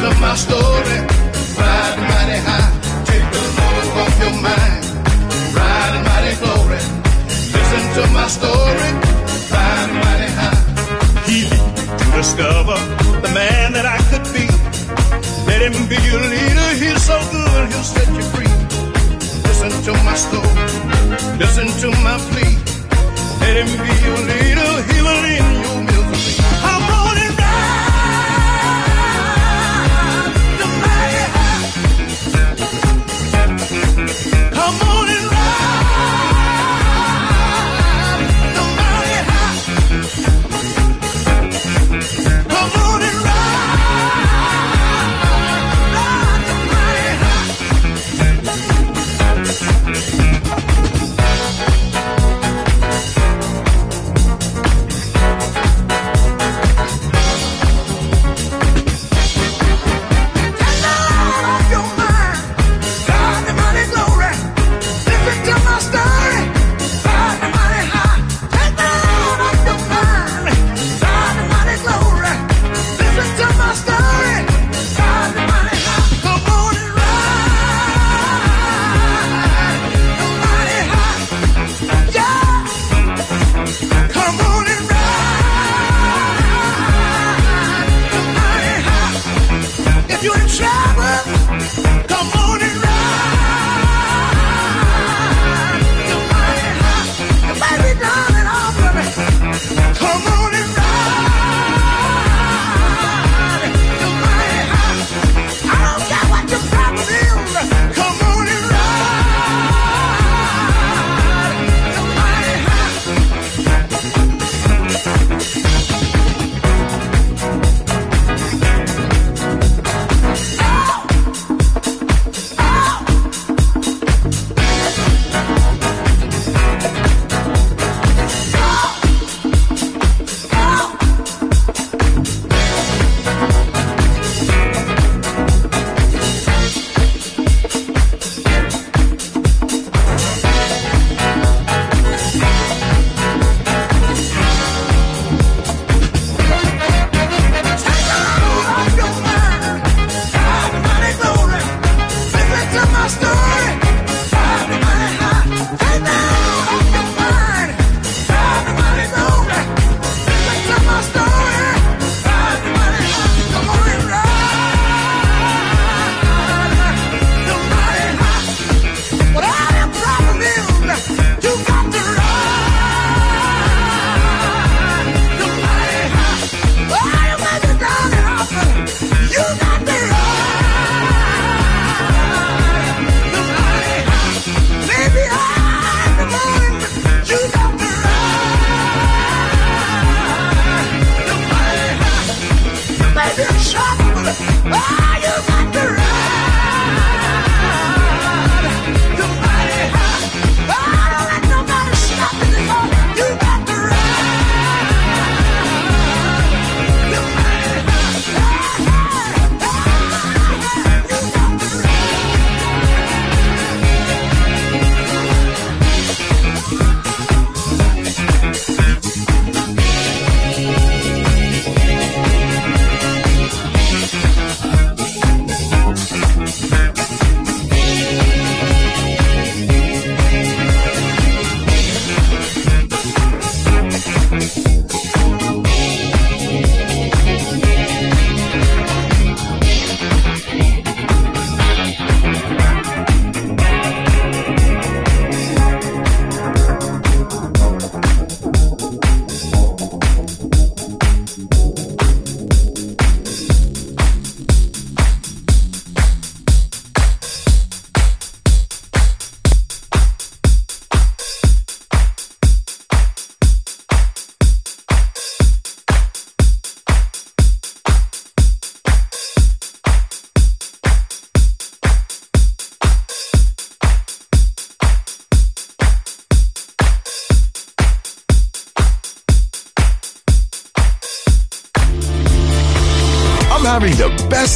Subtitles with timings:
[0.00, 0.96] end of my story.
[1.60, 2.68] Ride mighty high,
[3.08, 4.82] take the load off your mind.
[5.58, 6.80] Ride mighty glory,
[7.54, 8.90] listen to my story.
[9.54, 10.60] Ride mighty high.
[11.28, 11.38] He
[11.98, 12.76] to discover
[13.24, 14.44] the man that I could be.
[15.48, 16.68] Let him be your leader.
[16.82, 18.50] He's so good, he'll set you free.
[19.48, 20.64] Listen to my story.
[21.42, 22.54] Listen to my plea.
[23.42, 24.70] Let him be your leader.
[24.92, 26.69] He will end your misery.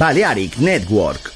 [0.00, 1.29] Balearic Network.